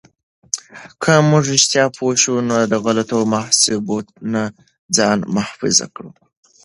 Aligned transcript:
که 1.01 1.13
موږ 1.29 1.43
رښتیا 1.53 1.85
پوه 1.97 2.13
شو، 2.21 2.35
نو 2.47 2.55
د 2.71 2.73
غلطو 2.85 3.17
محاسبو 3.33 3.97
نه 4.33 4.43
ځان 4.95 5.17
محفوظ 5.35 5.77
کړو. 5.95 6.11